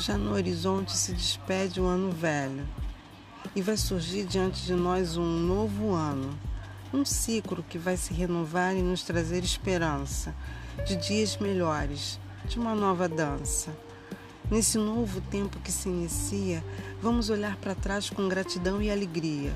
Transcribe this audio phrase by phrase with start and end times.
[0.00, 2.64] Já no horizonte se despede o ano velho
[3.54, 6.38] e vai surgir diante de nós um novo ano,
[6.94, 10.32] um ciclo que vai se renovar e nos trazer esperança
[10.86, 13.76] de dias melhores, de uma nova dança.
[14.48, 16.62] Nesse novo tempo que se inicia,
[17.02, 19.52] vamos olhar para trás com gratidão e alegria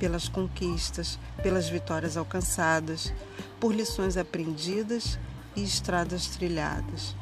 [0.00, 3.12] pelas conquistas, pelas vitórias alcançadas,
[3.60, 5.18] por lições aprendidas
[5.54, 7.14] e estradas trilhadas.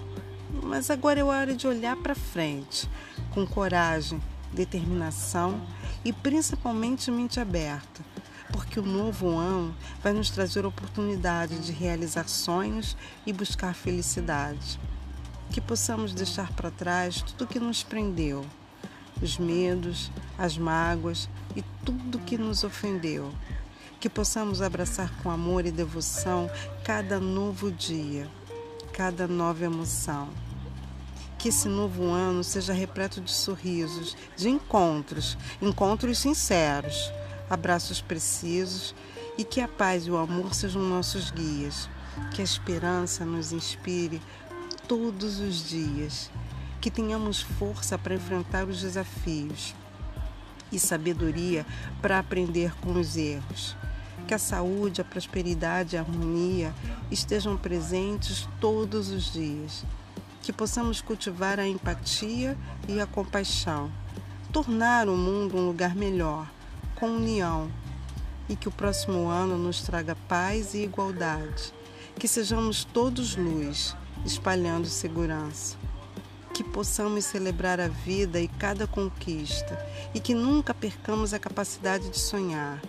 [0.63, 2.89] Mas agora é hora de olhar para frente,
[3.33, 4.21] com coragem,
[4.53, 5.61] determinação
[6.05, 8.05] e principalmente mente aberta,
[8.53, 12.97] porque o novo ano vai nos trazer oportunidade de realizar sonhos
[13.27, 14.81] e buscar felicidade.
[15.51, 18.45] Que possamos deixar para trás tudo que nos prendeu,
[19.21, 23.33] os medos, as mágoas e tudo que nos ofendeu.
[23.99, 26.49] Que possamos abraçar com amor e devoção
[26.85, 28.29] cada novo dia,
[28.93, 30.29] cada nova emoção.
[31.41, 37.11] Que esse novo ano seja repleto de sorrisos, de encontros, encontros sinceros,
[37.49, 38.95] abraços precisos
[39.39, 41.89] e que a paz e o amor sejam nossos guias.
[42.35, 44.21] Que a esperança nos inspire
[44.87, 46.31] todos os dias.
[46.79, 49.75] Que tenhamos força para enfrentar os desafios
[50.71, 51.65] e sabedoria
[52.03, 53.75] para aprender com os erros.
[54.29, 56.75] Que a saúde, a prosperidade e a harmonia
[57.11, 59.87] estejam presentes todos os dias
[60.41, 62.57] que possamos cultivar a empatia
[62.89, 63.91] e a compaixão,
[64.53, 66.51] tornar o mundo um lugar melhor,
[66.95, 67.71] com união,
[68.49, 71.73] e que o próximo ano nos traga paz e igualdade,
[72.19, 75.77] que sejamos todos luz, espalhando segurança.
[76.53, 79.79] Que possamos celebrar a vida e cada conquista
[80.13, 82.83] e que nunca percamos a capacidade de sonhar.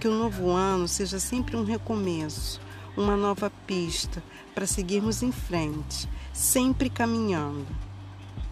[0.00, 2.60] Que o novo ano seja sempre um recomeço,
[2.96, 4.22] uma nova pista
[4.54, 7.66] para seguirmos em frente, sempre caminhando.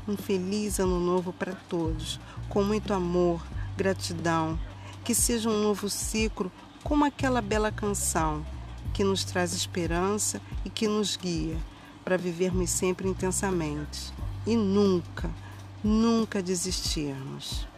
[0.06, 3.44] Um feliz ano novo para todos, com muito amor,
[3.76, 4.58] gratidão,
[5.04, 6.50] que seja um novo ciclo
[6.82, 8.44] como aquela bela canção
[8.92, 11.56] que nos traz esperança e que nos guia
[12.04, 14.12] para vivermos sempre intensamente
[14.46, 15.30] e nunca,
[15.82, 17.71] nunca desistirmos.